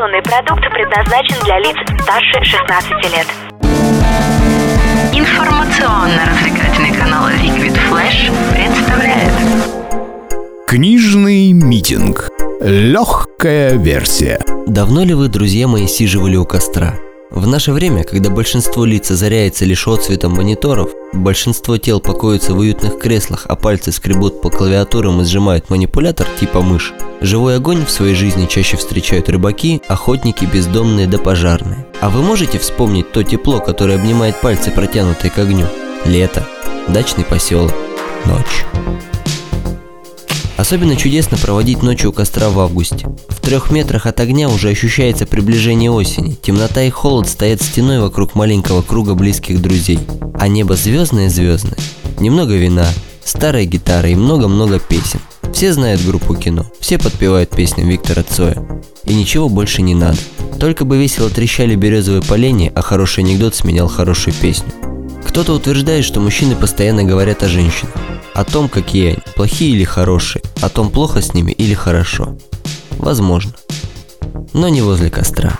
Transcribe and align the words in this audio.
Информационный 0.00 0.22
продукт 0.22 0.62
предназначен 0.72 1.36
для 1.44 1.58
лиц 1.58 1.76
старше 2.00 2.42
16 2.42 2.90
лет. 3.12 3.26
Информационно-развлекательный 5.12 6.94
канал 6.98 7.28
Liquid 7.28 7.78
Flash 7.90 8.32
представляет 8.54 9.30
Книжный 10.66 11.52
митинг. 11.52 12.30
Легкая 12.62 13.76
версия. 13.76 14.40
Давно 14.66 15.04
ли 15.04 15.12
вы, 15.12 15.28
друзья 15.28 15.68
мои, 15.68 15.86
сиживали 15.86 16.36
у 16.36 16.46
костра? 16.46 16.94
В 17.30 17.46
наше 17.46 17.72
время, 17.72 18.02
когда 18.02 18.28
большинство 18.28 18.84
лиц 18.84 19.08
озаряется 19.12 19.64
лишь 19.64 19.86
отцветом 19.86 20.32
мониторов, 20.32 20.90
большинство 21.12 21.78
тел 21.78 22.00
покоятся 22.00 22.54
в 22.54 22.58
уютных 22.58 22.98
креслах, 22.98 23.46
а 23.48 23.54
пальцы 23.54 23.92
скребут 23.92 24.42
по 24.42 24.50
клавиатурам 24.50 25.20
и 25.20 25.24
сжимают 25.24 25.70
манипулятор 25.70 26.26
типа 26.40 26.60
мышь, 26.60 26.92
живой 27.20 27.56
огонь 27.56 27.86
в 27.86 27.90
своей 27.90 28.16
жизни 28.16 28.46
чаще 28.46 28.76
встречают 28.76 29.28
рыбаки, 29.28 29.80
охотники, 29.86 30.44
бездомные 30.44 31.06
да 31.06 31.18
пожарные. 31.18 31.86
А 32.00 32.10
вы 32.10 32.22
можете 32.22 32.58
вспомнить 32.58 33.12
то 33.12 33.22
тепло, 33.22 33.60
которое 33.60 33.94
обнимает 33.94 34.40
пальцы, 34.40 34.72
протянутые 34.72 35.30
к 35.30 35.38
огню? 35.38 35.66
Лето, 36.04 36.44
дачный 36.88 37.24
поселок, 37.24 37.72
ночь. 38.26 38.64
Особенно 40.60 40.94
чудесно 40.94 41.38
проводить 41.38 41.82
ночью 41.82 42.10
у 42.10 42.12
костра 42.12 42.50
в 42.50 42.60
августе. 42.60 43.08
В 43.30 43.40
трех 43.40 43.70
метрах 43.70 44.04
от 44.04 44.20
огня 44.20 44.50
уже 44.50 44.68
ощущается 44.68 45.24
приближение 45.24 45.90
осени. 45.90 46.36
Темнота 46.42 46.82
и 46.82 46.90
холод 46.90 47.30
стоят 47.30 47.62
стеной 47.62 47.98
вокруг 47.98 48.34
маленького 48.34 48.82
круга 48.82 49.14
близких 49.14 49.62
друзей. 49.62 49.98
А 50.34 50.48
небо 50.48 50.76
звездное-звездное. 50.76 51.78
Немного 52.18 52.56
вина, 52.56 52.86
старая 53.24 53.64
гитара 53.64 54.10
и 54.10 54.14
много-много 54.14 54.78
песен. 54.78 55.20
Все 55.54 55.72
знают 55.72 56.04
группу 56.04 56.34
кино, 56.34 56.66
все 56.78 56.98
подпевают 56.98 57.48
песням 57.48 57.88
Виктора 57.88 58.22
Цоя. 58.22 58.62
И 59.06 59.14
ничего 59.14 59.48
больше 59.48 59.80
не 59.80 59.94
надо. 59.94 60.18
Только 60.60 60.84
бы 60.84 60.98
весело 60.98 61.30
трещали 61.30 61.74
березовые 61.74 62.20
поленья, 62.20 62.70
а 62.74 62.82
хороший 62.82 63.24
анекдот 63.24 63.54
сменял 63.54 63.88
хорошую 63.88 64.34
песню. 64.34 64.70
Кто-то 65.26 65.54
утверждает, 65.54 66.04
что 66.04 66.20
мужчины 66.20 66.54
постоянно 66.54 67.02
говорят 67.02 67.42
о 67.42 67.48
женщинах. 67.48 67.94
О 68.34 68.44
том, 68.44 68.68
какие 68.68 69.08
они, 69.08 69.18
плохие 69.34 69.72
или 69.72 69.84
хорошие, 69.84 70.42
о 70.62 70.68
том, 70.68 70.90
плохо 70.90 71.20
с 71.20 71.34
ними 71.34 71.52
или 71.52 71.74
хорошо. 71.74 72.36
Возможно. 72.98 73.52
Но 74.52 74.68
не 74.68 74.82
возле 74.82 75.10
костра. 75.10 75.58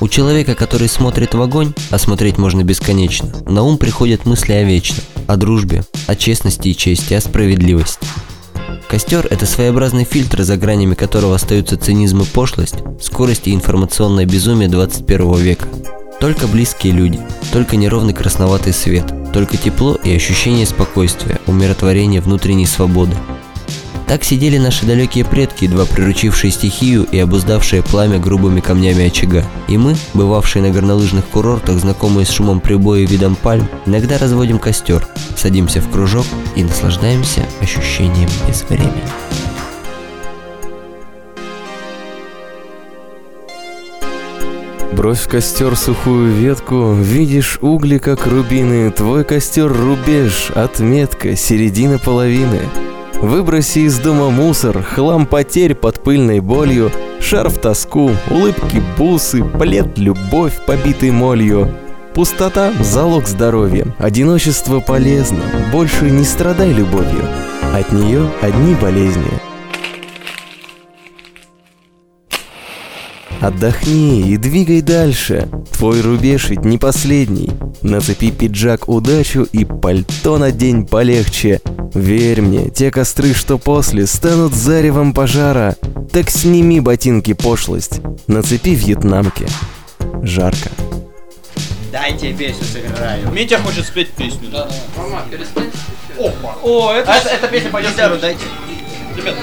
У 0.00 0.08
человека, 0.08 0.54
который 0.54 0.88
смотрит 0.88 1.34
в 1.34 1.42
огонь, 1.42 1.74
а 1.90 1.98
смотреть 1.98 2.38
можно 2.38 2.64
бесконечно, 2.64 3.32
на 3.46 3.62
ум 3.62 3.76
приходят 3.76 4.24
мысли 4.24 4.52
о 4.54 4.64
вечном, 4.64 5.04
о 5.26 5.36
дружбе, 5.36 5.84
о 6.06 6.16
честности 6.16 6.68
и 6.68 6.76
чести, 6.76 7.14
о 7.14 7.20
справедливости. 7.20 8.06
Костер– 8.88 9.26
это 9.30 9.46
своеобразный 9.46 10.04
фильтр, 10.04 10.42
за 10.42 10.56
гранями 10.56 10.94
которого 10.94 11.36
остаются 11.36 11.76
цинизм 11.76 12.22
и 12.22 12.24
пошлость, 12.24 12.76
скорость 13.00 13.46
и 13.46 13.54
информационное 13.54 14.24
безумие 14.24 14.68
21 14.68 15.36
века. 15.36 15.68
Только 16.18 16.48
близкие 16.48 16.92
люди, 16.92 17.20
только 17.52 17.76
неровный 17.76 18.14
красноватый 18.14 18.72
свет, 18.72 19.04
только 19.32 19.56
тепло 19.56 19.94
и 19.94 20.14
ощущение 20.14 20.66
спокойствия, 20.66 21.40
умиротворения 21.46 22.20
внутренней 22.20 22.66
свободы. 22.66 23.16
Так 24.10 24.24
сидели 24.24 24.58
наши 24.58 24.86
далекие 24.86 25.24
предки, 25.24 25.64
едва 25.64 25.84
приручившие 25.84 26.50
стихию 26.50 27.04
и 27.04 27.18
обуздавшие 27.20 27.80
пламя 27.80 28.18
грубыми 28.18 28.58
камнями 28.58 29.06
очага. 29.06 29.44
И 29.68 29.78
мы, 29.78 29.94
бывавшие 30.14 30.62
на 30.62 30.70
горнолыжных 30.70 31.24
курортах, 31.26 31.78
знакомые 31.78 32.26
с 32.26 32.30
шумом 32.30 32.58
прибоя 32.58 33.02
и 33.02 33.06
видом 33.06 33.36
пальм, 33.36 33.68
иногда 33.86 34.18
разводим 34.18 34.58
костер, 34.58 35.06
садимся 35.36 35.80
в 35.80 35.88
кружок 35.90 36.26
и 36.56 36.64
наслаждаемся 36.64 37.46
ощущением 37.60 38.28
безвремени. 38.48 39.29
Брось 45.00 45.20
в 45.20 45.28
костер 45.28 45.76
сухую 45.76 46.30
ветку, 46.30 46.92
видишь 46.92 47.58
угли, 47.62 47.96
как 47.96 48.26
рубины, 48.26 48.90
твой 48.90 49.24
костер 49.24 49.72
рубеж, 49.72 50.50
отметка, 50.54 51.36
середина 51.36 51.98
половины. 51.98 52.60
Выброси 53.14 53.78
из 53.78 53.98
дома 53.98 54.28
мусор, 54.28 54.82
хлам 54.82 55.24
потерь 55.24 55.74
под 55.74 56.04
пыльной 56.04 56.40
болью, 56.40 56.92
шарф 57.18 57.56
тоску, 57.56 58.10
улыбки 58.28 58.82
бусы, 58.98 59.42
плед 59.42 59.96
любовь, 59.96 60.58
побитый 60.66 61.12
молью. 61.12 61.74
Пустота– 62.12 62.70
залог 62.80 63.26
здоровья, 63.26 63.86
одиночество 63.98 64.80
полезно, 64.80 65.40
больше 65.72 66.10
не 66.10 66.24
страдай 66.24 66.74
любовью. 66.74 67.24
От 67.72 67.90
нее 67.90 68.28
одни 68.42 68.74
болезни– 68.74 69.32
Отдохни 73.40 74.30
и 74.30 74.36
двигай 74.36 74.82
дальше. 74.82 75.48
Твой 75.72 76.02
рубеж 76.02 76.50
ведь 76.50 76.64
не 76.64 76.76
последний. 76.76 77.50
Нацепи 77.80 78.30
пиджак 78.30 78.86
удачу 78.88 79.48
и 79.50 79.64
пальто 79.64 80.36
надень 80.36 80.86
полегче. 80.86 81.60
Верь 81.94 82.42
мне, 82.42 82.68
те 82.68 82.90
костры, 82.90 83.32
что 83.32 83.56
после, 83.56 84.06
станут 84.06 84.54
заревом 84.54 85.14
пожара. 85.14 85.76
Так 86.12 86.28
сними 86.28 86.80
ботинки 86.80 87.32
пошлость. 87.32 88.00
Нацепи 88.26 88.74
вьетнамки. 88.74 89.46
Жарко. 90.22 90.70
Дайте 91.90 92.34
песню 92.34 92.64
сыграю. 92.64 93.32
Митя 93.32 93.58
хочет 93.58 93.86
спеть 93.86 94.10
песню. 94.10 94.50
Да, 94.52 94.66
да. 94.66 95.02
Рома, 95.02 95.22
перестань. 95.30 95.70
Опа. 96.18 96.56
О, 96.62 96.92
это... 96.92 97.10
А 97.10 97.16
это, 97.16 97.28
эта 97.30 97.48
песня 97.48 97.70
пойдет 97.70 97.96
дайте. 97.96 98.44
Ребят, 99.16 99.34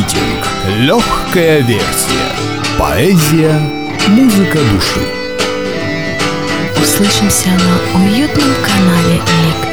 митинг. 0.00 0.46
Легкая 0.78 1.60
версия. 1.60 2.32
Поэзия, 2.78 3.60
музыка 4.08 4.58
души. 4.72 5.00
Услышимся 6.80 7.50
на 7.50 8.04
уютном 8.04 8.48
канале 8.64 9.14
Лик 9.16 9.69